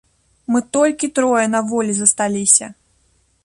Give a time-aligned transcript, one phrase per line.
[0.53, 2.65] Мы толькі трое на волі засталіся!